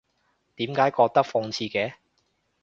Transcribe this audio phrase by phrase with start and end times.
[0.55, 1.93] 點解覺得諷刺嘅？